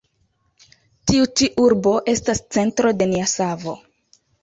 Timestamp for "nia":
3.15-3.33